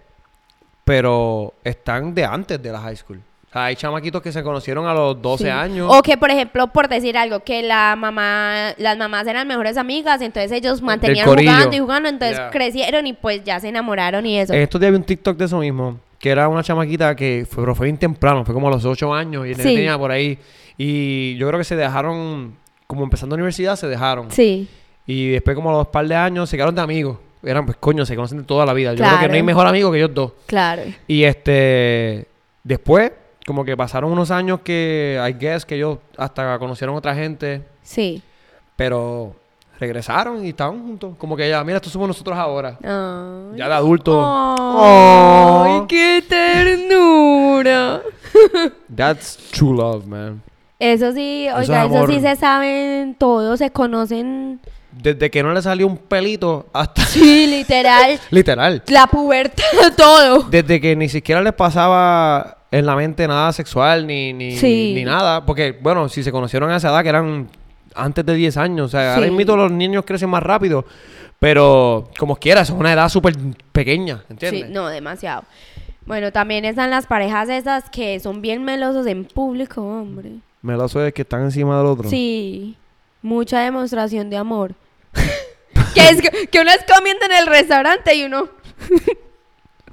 [0.84, 3.20] pero están de antes de la high school.
[3.48, 5.50] O sea, hay chamaquitos que se conocieron a los 12 Sí.
[5.50, 5.88] años.
[5.92, 10.20] O que, por ejemplo, por decir algo, que la mamá, las mamás eran mejores amigas,
[10.22, 14.52] entonces ellos mantenían jugando y jugando, entonces crecieron y pues ya se enamoraron y eso.
[14.54, 17.64] En estos días vi un TikTok de eso mismo, que era una chamaquita que fue,
[17.64, 19.62] pero fue bien temprano, fue como a los 8 años y Sí.
[19.62, 20.38] tenía por ahí.
[20.78, 22.54] Y yo creo que se dejaron,
[22.86, 24.30] como empezando la universidad, se dejaron.
[24.30, 24.68] Sí.
[25.06, 27.18] Y después, como a los par de años, se quedaron de amigos.
[27.42, 28.92] Eran, pues, coño, se conocen de toda la vida.
[28.94, 30.32] Yo creo que no hay mejor amigo que ellos dos.
[30.46, 30.82] Claro.
[31.08, 32.26] Y este,
[32.62, 33.12] después,
[33.46, 38.22] como que pasaron unos años que, I guess, que ellos hasta conocieron otra gente, Sí.
[38.76, 39.34] pero
[39.78, 41.14] regresaron y estaban juntos.
[41.16, 42.76] Como que ya, mira, estos somos nosotros ahora.
[42.84, 43.56] Ay.
[43.58, 44.14] Ya de adultos.
[44.22, 45.86] Ay, Oh.
[45.88, 48.02] qué ternura.
[48.94, 50.42] That's true love, man.
[50.78, 54.60] Eso sí, Eso oiga, es eso sí se saben todos, se conocen.
[54.92, 57.02] Desde que no le salió un pelito hasta...
[57.04, 58.18] Sí, literal.
[58.30, 58.82] Literal.
[58.88, 59.64] la pubertad,
[59.96, 60.42] todo.
[60.50, 64.92] Desde que ni siquiera les pasaba en la mente nada sexual ni, ni, Sí.
[64.94, 65.46] ni nada.
[65.46, 67.48] Porque, bueno, si se conocieron a esa edad, que eran
[67.94, 68.86] antes de 10 años.
[68.86, 69.32] O sea, ahora Sí.
[69.32, 70.84] mismo los niños crecen más rápido.
[71.38, 73.34] Pero, como quieras, es una edad súper
[73.72, 74.66] pequeña, ¿entiendes?
[74.66, 75.44] Sí, no, demasiado.
[76.04, 80.32] Bueno, también están las parejas esas que son bien melosos en público, hombre.
[80.62, 82.08] Meloso es que están encima del otro.
[82.10, 82.76] Sí,
[83.22, 84.74] mucha demostración de amor.
[85.94, 88.48] que es que, que uno es comiendo en el restaurante y uno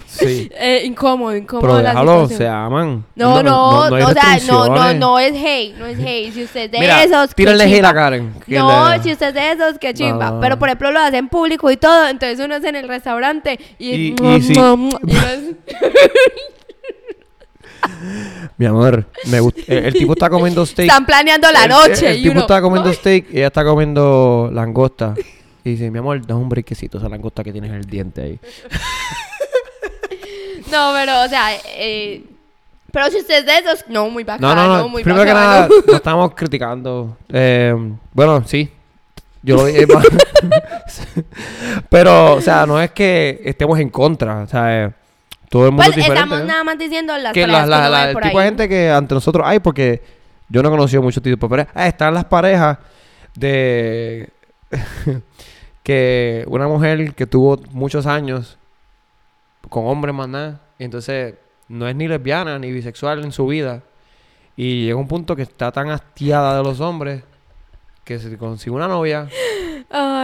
[0.05, 0.49] Sí.
[0.55, 1.67] eh, incómodo, incómodo.
[1.75, 3.03] Pero déjalo, se aman.
[3.15, 6.33] No, no, hay o sea, no, no, no es hate, no es hate.
[6.33, 7.89] Si usted es de Mira, esos, tírale chimba.
[7.89, 8.33] a Karen.
[8.47, 10.31] No, le- si usted es de esos, qué chimba.
[10.31, 10.39] No.
[10.39, 13.59] Pero por ejemplo lo hace en público y todo, entonces uno es en el restaurante
[13.77, 14.53] y, Y- y sí.
[14.57, 15.55] uno es-
[18.57, 19.61] Mi amor, me gusta.
[19.67, 20.87] El, el tipo está comiendo steak.
[20.89, 22.11] están planeando la El- noche.
[22.11, 25.13] El, y tipo uno, está comiendo steak y ella está comiendo langosta.
[25.63, 28.39] Y dice, mi amor, da un brequecito esa langosta que tienes en el diente ahí.
[30.71, 32.23] No, pero, o sea, eh,
[32.91, 34.89] pero si usted es de esos, no, muy No, bacano, no, no.
[34.89, 37.15] muy Primero que nada, no estamos criticando.
[37.29, 37.73] Eh,
[38.11, 38.69] bueno, sí.
[39.43, 39.87] Yo lo dije.
[41.89, 44.39] Pero, o sea, no es que estemos en contra.
[44.41, 44.91] O sea, eh,
[45.49, 46.19] todo el mundo Pues es diferente.
[46.19, 46.45] estamos ¿no?
[46.45, 49.45] nada más diciendo las que parejas la, el por tipo de gente que ante nosotros
[49.47, 50.01] hay, porque
[50.49, 51.73] yo no he conocido mucho tipo de parejas.
[51.75, 52.77] Ah, están las parejas
[53.35, 54.29] de
[55.83, 58.57] que una mujer que tuvo muchos años
[59.69, 61.35] con hombres más nada, y entonces
[61.67, 63.83] no es ni lesbiana ni bisexual en su vida,
[64.55, 67.23] y llega un punto que está tan hastiada de los hombres
[68.03, 69.27] que se consigue una novia,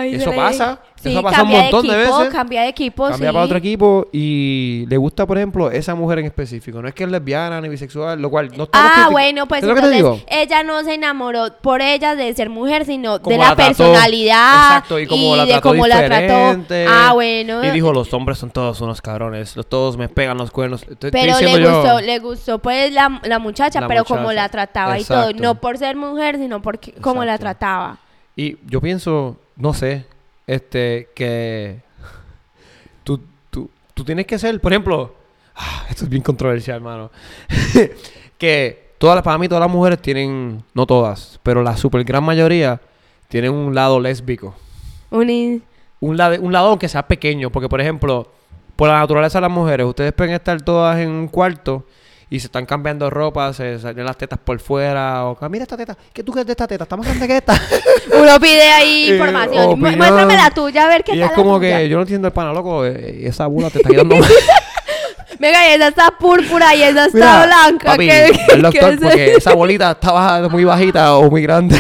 [0.03, 2.33] Ay, Eso pasa, Sí, eso pasa un montón de equipo, veces.
[2.33, 3.33] Cambia de equipo, cambia sí.
[3.33, 6.81] para otro equipo y le gusta, por ejemplo, esa mujer en específico.
[6.81, 9.67] No es que es lesbiana ni bisexual, lo cual no estamos Ah, bueno, pues ¿Es
[9.67, 10.41] lo que te entonces digo?
[10.41, 13.67] ella no se enamoró por ella de ser mujer, sino Como de la, la trató.
[13.83, 16.63] personalidad Exacto, y como la de trató cómo la trató.
[16.89, 17.63] Ah, bueno.
[17.65, 20.83] Y dijo, los hombres son todos unos cabrones, todos me pegan los cuernos.
[20.89, 24.41] Estoy- pero le yo- gustó, le gustó pues la, la muchacha, La pero como muchacha.
[24.43, 25.31] la trataba y Exacto.
[25.31, 25.41] todo.
[25.41, 27.97] No por ser mujer, sino porque cómo la trataba.
[28.35, 30.05] Y yo pienso, no sé,
[30.47, 31.81] este, que
[33.03, 35.15] tú, tú, tú tienes que ser, por ejemplo,
[35.55, 37.11] ah, esto es bien controversial, hermano,
[38.37, 42.23] que todas las, para mí todas las mujeres tienen, no todas, pero la super gran
[42.23, 42.81] mayoría
[43.27, 44.55] tienen un lado lésbico.
[45.11, 45.63] Un
[45.99, 48.31] Un lado, un lado aunque sea pequeño, porque por ejemplo,
[48.75, 51.85] por la naturaleza de las mujeres, ustedes pueden estar todas en un cuarto
[52.33, 55.77] y se están cambiando ropa, se salen las tetas por fuera, o "Ah, mira esta
[55.77, 56.83] teta, ¿qué tú crees de esta teta?
[56.85, 57.53] Está más grande que esta.
[58.19, 59.65] Uno pide ahí Eh, información.
[59.69, 59.97] Opinión.
[59.97, 61.77] Muéstrame la tuya, a ver qué y tal es la como tuya.
[61.77, 64.29] que yo no entiendo el pana, loco, eh, esa bula te está quedando mal.
[65.39, 67.85] Venga, y esa está púrpura y esa está Mira, blanca.
[67.91, 71.79] papi, ¿qué- el doctor, qué es porque esa bolita estaba muy bajita o muy grande.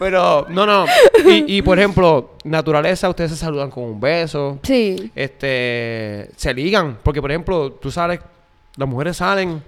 [0.00, 0.86] Pero, no, no.
[1.28, 4.58] Y, y, por ejemplo, naturaleza, ustedes se saludan con un beso.
[4.64, 5.12] Sí.
[5.14, 6.98] Este, se ligan.
[7.02, 8.18] Porque, por ejemplo, tú sales,
[8.76, 9.62] las mujeres salen.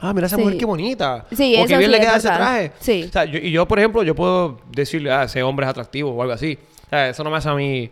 [0.00, 0.42] Ah, mira esa Sí.
[0.42, 1.24] mujer qué bonita.
[1.30, 2.72] Sí, o qué bien sí le queda ese traje.
[2.80, 3.04] Sí.
[3.08, 6.10] O sea, yo- y yo, por ejemplo, yo puedo decirle, ah, ese hombre es atractivo
[6.10, 6.58] o algo así.
[6.86, 7.90] O sea, eso no me hace a mí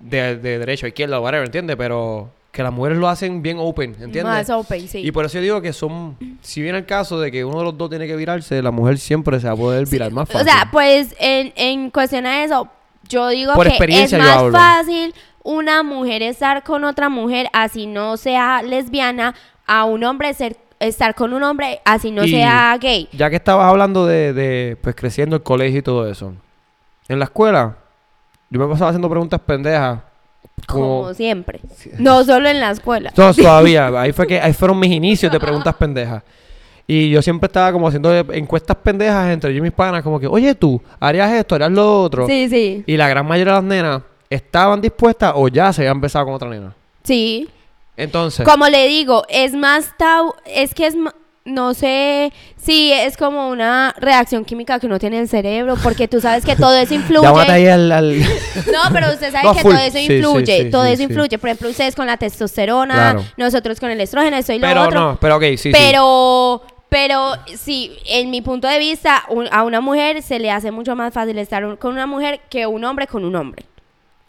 [0.00, 1.76] de, de derecha o izquierda o whatever, ¿entiendes?
[1.76, 4.24] Pero que las mujeres lo hacen bien open, ¿entiendes?
[4.24, 4.98] Más open, sí.
[5.06, 7.64] Y por eso yo digo que son, si viene el caso de que uno de
[7.64, 10.32] los dos tiene que virarse, la mujer siempre se va a poder virar más O
[10.32, 10.48] fácil.
[10.48, 12.68] sea, pues en, en cuestión a eso,
[13.08, 18.16] yo digo Por que es más fácil una mujer estar con otra mujer así no
[18.16, 19.34] sea lesbiana
[19.66, 23.08] a un hombre ser, estar con un hombre así no Y sea gay.
[23.12, 26.34] Ya que estabas hablando de, de, pues creciendo el colegio y todo eso.
[27.08, 27.76] En la escuela,
[28.50, 30.00] yo me pasaba haciendo preguntas pendejas.
[30.66, 31.60] Como, Como, siempre.
[31.98, 33.12] No solo en la escuela.
[33.16, 33.88] No, todavía.
[34.00, 36.22] Ahí fue que ahí fueron mis inicios de preguntas pendejas.
[36.86, 40.26] Y yo siempre estaba como haciendo encuestas pendejas entre yo y mis panas, como que,
[40.26, 42.26] oye tú, harías esto, harías lo otro.
[42.26, 42.82] Sí, sí.
[42.86, 46.34] Y la gran mayoría de las nenas estaban dispuestas o ya se habían besado con
[46.34, 46.74] otra nena.
[47.04, 47.46] Sí.
[47.96, 51.14] Entonces, Como le digo, es más tabú, es que es ma-
[51.48, 56.06] no sé, sí, es como una reacción química que uno tiene en el cerebro, porque
[56.08, 57.26] tú sabes que todo eso influye.
[57.70, 57.90] al...
[57.92, 58.18] al-
[58.72, 59.72] No, pero usted sabe No, que full.
[59.72, 61.38] todo eso Sí, sí, influye, sí, todo eso influye.
[61.38, 63.24] Por ejemplo, ustedes con la testosterona, Claro.
[63.36, 65.00] nosotros con el estrógeno, esto y lo pero otro.
[65.00, 65.72] no, pero ok, sí, sí.
[65.72, 70.70] pero, pero sí, en mi punto de vista, un- a una mujer se le hace
[70.70, 73.64] mucho más fácil estar un- con una mujer que un hombre con un hombre.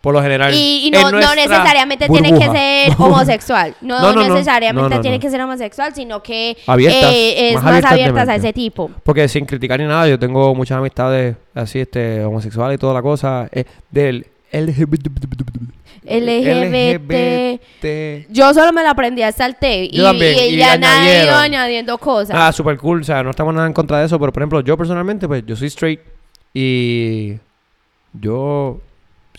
[0.01, 0.53] Por lo general.
[0.53, 2.53] Y, no, necesariamente tiene que burbuja.
[2.53, 3.75] ser homosexual.
[3.81, 4.33] No, No, no, no.
[4.33, 8.89] necesariamente tiene que ser homosexual, sino que Abiertas, eh, es más abiertas a ese tipo.
[9.03, 13.01] Porque sin criticar ni nada, yo tengo muchas amistades así, este, homosexuales y toda la
[13.01, 13.49] cosa.
[13.51, 15.07] eh, del LGBT.
[16.05, 16.99] LGBT.
[16.99, 18.31] LGBT.
[18.31, 19.89] Yo solo me lo aprendí hasta el T.
[19.91, 19.97] Y,
[20.57, 22.35] ya nadie iba añadiendo cosas.
[22.39, 23.01] Ah, super cool.
[23.01, 24.19] O sea, no estamos nada en contra de eso.
[24.19, 25.99] Pero, por ejemplo, yo personalmente, pues, yo soy straight.
[26.53, 27.35] Y
[28.13, 28.79] yo,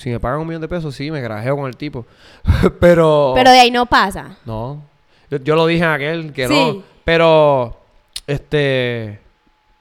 [0.01, 2.07] si me pagan un millón de pesos, sí, me grajeo con el tipo.
[2.81, 3.33] pero...
[3.35, 4.39] Pero de ahí no pasa.
[4.47, 4.83] No.
[5.31, 6.55] Yo, yo lo dije a aquel que Sí.
[6.55, 6.83] no.
[7.05, 7.79] Pero,
[8.27, 9.21] este...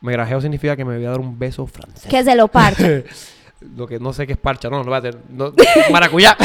[0.02, 2.10] Me grajeo significa que me voy a dar un beso francés.
[2.10, 3.06] Que se lo parte.
[3.76, 5.20] Lo que no sé qué es parcha, no, no va a tener.
[5.30, 5.54] No,
[5.92, 6.38] maracuyá.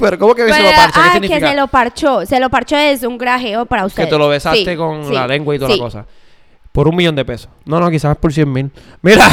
[0.00, 0.92] Pero, ¿cómo que Pero, parcha?
[0.92, 1.50] ¿Qué ah, que significa?
[1.50, 2.24] se lo parchó.
[2.24, 4.04] Se lo parchó es un grajeo para usted.
[4.04, 6.06] Que te lo besaste Sí, con sí, la lengua y toda la cosa.
[6.72, 7.50] Por un millón de pesos.
[7.66, 8.70] No, no, quizás por cien mil.
[9.02, 9.28] Mira.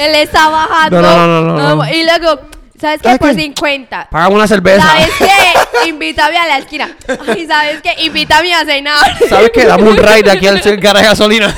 [0.00, 1.02] Él está bajando.
[1.02, 1.92] No, no, no, no, no.
[1.92, 2.40] Y luego,
[2.80, 3.04] ¿sabes qué?
[3.08, 3.42] ¿Sabes Por qué?
[3.42, 4.08] 50.
[4.10, 4.82] Págame una cerveza.
[4.86, 5.88] ¿Sabes qué?
[5.88, 6.96] Invítame a la esquina.
[7.26, 7.94] Ay, ¿sabes qué?
[8.04, 9.18] Invítame a cenar.
[9.28, 9.64] ¿Sabes qué?
[9.66, 11.54] Dame un ride de aquí al garaje de gasolina.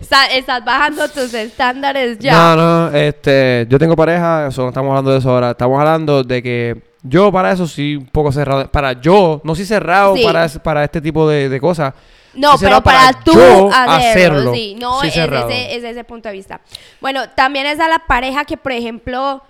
[0.00, 2.32] Está- Estás bajando tus estándares ya.
[2.32, 5.50] No, no, este, yo tengo pareja, eso no estamos hablando de eso ahora.
[5.52, 8.70] Estamos hablando de que yo para eso sí un poco cerrado.
[8.70, 10.24] Para yo, no soy cerrado Sí.
[10.24, 11.94] para, para este tipo de, de cosas.
[12.36, 14.54] No, pero para, para tú hacerlo, hacerlo.
[14.54, 16.60] sí, no Sí es, ese, es ese punto de vista.
[17.00, 19.42] Bueno, también es a la pareja que, por ejemplo,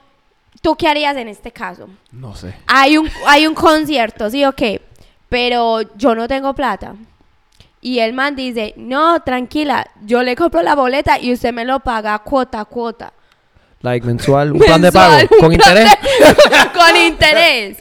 [0.61, 1.89] ¿tú qué harías en este caso?
[2.13, 2.55] No sé.
[2.67, 4.83] Hay un, hay un concierto, ¿sí o qué?
[5.29, 6.95] Pero yo no tengo plata.
[7.81, 11.81] Y el man dice, no, tranquila, yo le compro la boleta y usted me lo
[11.81, 13.13] paga cuota a cuota.
[13.83, 15.91] Like mensual, un plan de pago Mensual, con interés.
[15.91, 17.77] de- con interés.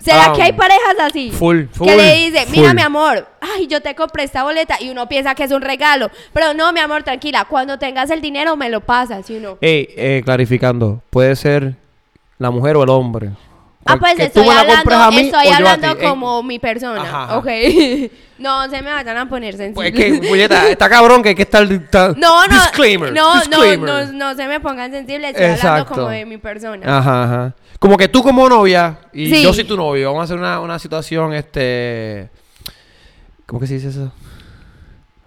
[0.00, 1.30] ¿Será que hay parejas así?
[1.30, 2.76] full, full, Que le dice, mira full.
[2.76, 6.10] mi amor, ay, yo te compré esta boleta y uno piensa que es un regalo.
[6.32, 9.58] Pero no, mi amor, tranquila, cuando tengas el dinero me lo pasas, ¿sí no?
[9.60, 11.74] Ey, eh, clarificando, puede ser
[12.38, 13.30] la mujer o el hombre.
[13.86, 15.86] Ah, pues estoy hablando, compres a mí estoy hablando.
[15.88, 17.38] Ey, como mi persona, Ajá, ajá.
[17.38, 17.46] ok.
[18.38, 19.94] no se me vayan a poner Pues sensibles.
[20.14, 21.62] es que, puñeta, está cabrón que hay que estar...
[21.70, 23.88] está- no, no, Disclaimer, no, no, disclaimer.
[23.88, 26.98] no, no se me pongan sensibles, estoy hablando como de mi persona.
[26.98, 27.54] Ajá, ajá.
[27.80, 29.42] Como que tú como novia y Sí.
[29.42, 30.08] yo soy tu novio.
[30.12, 32.28] Vamos a hacer una, una situación, este...
[33.46, 34.12] ¿Cómo que se dice eso?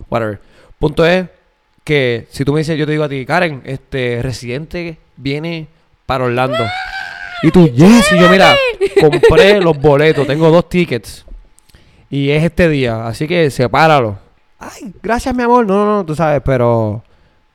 [0.09, 0.39] Whatever.
[0.79, 1.27] Punto es
[1.83, 5.67] que si tú me dices, yo te digo a ti, Karen, este residente viene
[6.05, 6.63] para Orlando.
[7.41, 8.55] Y tú, yes, y yo, mira,
[9.01, 11.25] compré los boletos, tengo dos tickets.
[12.09, 14.17] Y es este día, así que sepáralo.
[14.59, 15.65] Ay, gracias, mi amor.
[15.65, 17.03] No, no, no, tú sabes, pero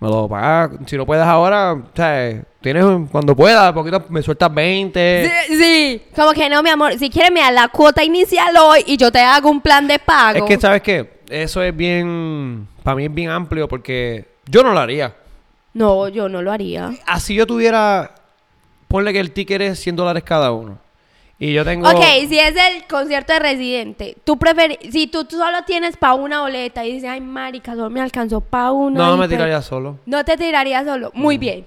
[0.01, 0.73] me lo pagas.
[0.87, 2.43] Si no puedes ahora, ¿sabes?
[2.61, 5.31] Tienes cuando puedas, poquito me sueltas 20.
[5.47, 8.83] Sí, sí, como que no, mi amor, si quieres me das la cuota inicial hoy
[8.87, 10.39] y yo te hago un plan de pago.
[10.39, 11.21] Es que, ¿sabes qué?
[11.29, 15.15] Eso es bien, para mí es bien amplio porque yo no lo haría.
[15.73, 16.91] No, yo no lo haría.
[17.07, 18.13] Así yo tuviera,
[18.89, 20.79] ponle que el ticket es 100 dólares cada uno.
[21.39, 21.89] Y yo tengo...
[21.89, 26.15] Ok, si es el concierto de Residente, tú preferís, si tú, tú solo tienes pa'
[26.15, 28.99] una boleta y dices, ay, marica, solo me alcanzó pa' una.
[28.99, 30.01] No, me tiraría solo.
[30.07, 31.13] No te tirarías solo.
[31.15, 31.65] Muy bien.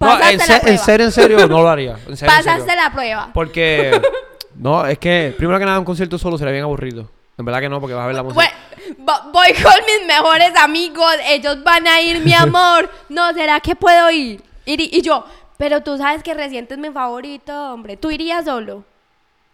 [0.00, 1.92] No, en, la se- en serio, en serio, no lo haría.
[2.08, 2.82] En serio, en Pasaste serio.
[2.82, 3.30] la prueba.
[3.34, 4.00] Porque,
[4.54, 7.10] no, es que, primero que nada, un concierto solo sería bien aburrido.
[7.36, 8.42] En verdad que no, porque vas a ver la música.
[8.42, 12.90] Bueno, vo- voy con mis mejores amigos, ellos van a ir, mi amor.
[13.08, 14.42] No, ¿será que puedo ir?
[14.66, 15.24] Ir- Y yo,
[15.58, 17.96] pero tú sabes que Residente es mi favorito, hombre.
[17.98, 18.84] ¿Tú irías solo?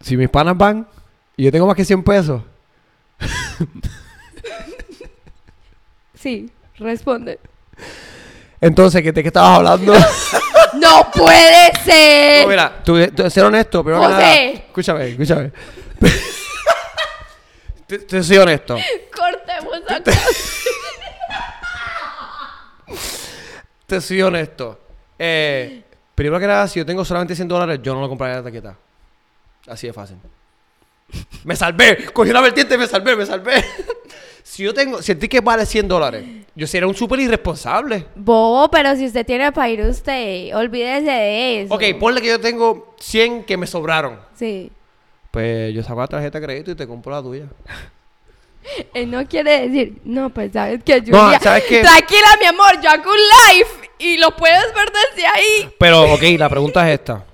[0.00, 0.86] Si mis panas van
[1.36, 2.42] y yo tengo más que 100 pesos,
[6.14, 7.38] Sí, responde.
[8.66, 9.94] entonces, ¿de qué estabas hablando?
[10.74, 12.42] ¡No puede ser!
[12.44, 14.08] No, mira, tú, tú- ser honesto, que José.
[14.08, 14.34] nada.
[14.34, 15.52] Escúchame, escúchame.
[17.86, 18.76] te, te soy honesto.
[19.14, 20.12] Cortemos acá.
[23.86, 24.80] Te soy honesto.
[25.18, 25.82] Eh,
[26.14, 28.76] primero que nada, si yo tengo solamente 100 dólares, yo no lo compraría la taqueta.
[29.68, 30.16] Así de fácil.
[31.44, 32.06] Me salvé.
[32.12, 33.64] Cogí una vertiente y me salvé, me salvé.
[34.46, 38.06] Si yo tengo, si el ticket vale 100 dólares, yo sería un súper irresponsable.
[38.14, 41.74] Bobo, pero si usted tiene para ir usted, olvídese de eso.
[41.74, 44.20] Ok, ponle que yo tengo 100 que me sobraron.
[44.36, 44.70] Sí.
[45.32, 47.46] Pues yo saco la tarjeta de crédito y te compro la tuya.
[48.94, 51.80] Él no quiere decir, no, pues sabes que No, ¿sabes qué?
[51.80, 55.70] tranquila mi amor, yo hago un live y lo puedes ver desde ahí.
[55.76, 57.24] Pero, ok, la pregunta es esta.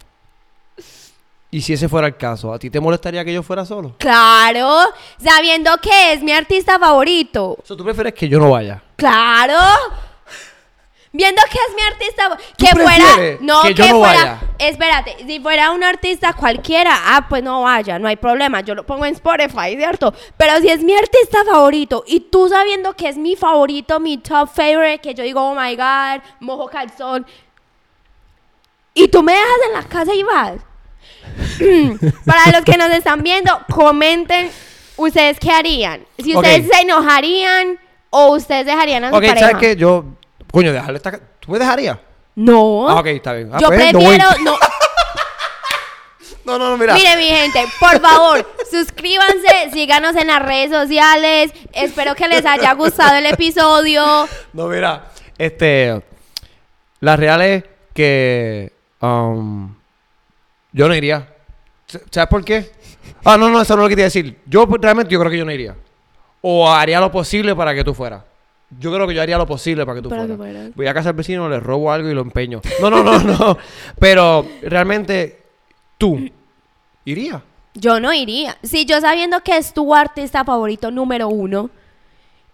[1.54, 2.50] ¿Y si ese fuera el caso?
[2.52, 3.94] ¿A ti te molestaría que yo fuera solo?
[3.98, 4.78] Claro,
[5.22, 7.58] sabiendo que es mi artista favorito.
[7.62, 8.82] O sea, ¿tú prefieres que yo no vaya?
[8.96, 9.58] Claro.
[11.14, 13.04] Viendo que es mi artista fa- ¿Tú que fuera
[13.42, 14.40] no que que, yo no fuera vaya?
[14.58, 18.86] espérate si fuera un artista cualquiera ah pues no vaya no hay problema yo lo
[18.86, 23.18] pongo en Spotify cierto pero si es mi artista favorito y tú sabiendo que es
[23.18, 27.26] mi favorito mi top favorite que yo digo oh my god mojo calzón
[28.94, 30.54] y tú me dejas en la casa y vas
[32.26, 34.50] para los que nos están viendo comenten
[34.96, 36.42] ustedes qué harían si Ok.
[36.44, 37.78] ustedes se enojarían
[38.10, 39.76] o ustedes dejarían a su Ok, pareja ¿sabes qué?
[39.76, 40.04] Yo...
[40.50, 41.10] Coño, dejarle esta...
[41.12, 41.98] ca- ¿Tú me dejarías?
[42.34, 43.50] no Ah, ok, está bien.
[43.52, 44.28] Ah, yo pues, prefiero
[46.44, 46.94] No, no, no, mira.
[46.94, 51.52] Mire, mi gente, por favor, suscríbanse, síganos en las redes sociales.
[51.72, 54.28] Espero que les haya gustado el episodio.
[54.52, 55.04] No, mira.
[55.38, 56.02] Este.
[56.98, 58.72] La real es que.
[59.00, 59.72] um,
[60.72, 61.31] yo no iría.
[62.10, 62.70] ¿Sabes por qué?
[63.24, 64.38] Ah, no, no, eso no es lo que te iba a decir.
[64.46, 65.76] Yo pues, realmente yo creo que yo no iría.
[66.40, 68.22] O haría lo posible para que tú fueras.
[68.78, 70.54] Yo creo que yo haría lo posible para que tú Para que fueras.
[70.54, 70.74] fueras.
[70.76, 72.60] Voy a casa al vecino, le robo algo y lo empeño.
[72.80, 73.58] No, no, no, no.
[73.98, 75.42] Pero realmente,
[75.98, 76.18] tú,
[77.04, 77.42] iría.
[77.74, 78.56] Yo no iría.
[78.62, 81.70] Si yo sabiendo que es tu artista favorito número uno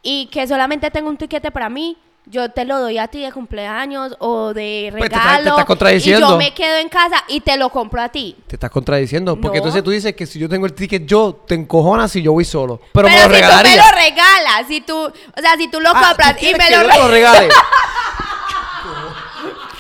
[0.03, 1.97] y que solamente tengo un tiquete para mí,
[2.31, 5.39] yo te lo doy a ti de cumpleaños o de Pues te regalo.
[5.39, 8.37] estás- te estás y yo me quedo en casa y te lo compro a ti.
[8.47, 9.35] Te estás contradiciendo.
[9.41, 9.65] Porque No.
[9.65, 12.45] entonces tú dices que si yo tengo el ticket, yo te encojonas si yo voy
[12.45, 12.81] solo.
[12.93, 13.73] Pero, me si lo regalaría.
[13.73, 16.53] tú me lo regalas, si tú, o sea, si tú lo Ah, compras ¿tú y
[16.53, 17.41] me que lo yo te lo regalas.
[17.41, 17.49] regale.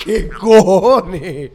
[0.04, 1.50] ¿Qué cojones?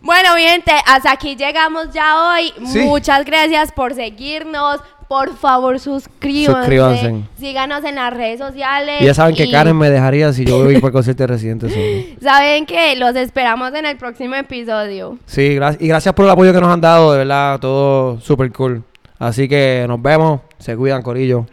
[0.00, 2.52] Bueno, mi gente, hasta aquí llegamos ya hoy.
[2.66, 2.80] Sí.
[2.80, 4.80] Muchas gracias por seguirnos.
[5.12, 6.56] Por favor, suscríbanse.
[6.60, 7.14] Suscríbanse.
[7.38, 9.02] Síganos en las redes sociales.
[9.02, 11.26] Y ya saben que y Karen me dejaría si yo voy por el concierto de
[11.26, 12.16] Residente solo.
[12.22, 15.18] Saben que los esperamos en el próximo episodio.
[15.26, 18.50] Sí, gra- y gracias por el apoyo que nos han dado, de verdad, todo súper
[18.52, 18.82] cool.
[19.18, 21.46] Así que nos vemos, se cuidan, Corillo.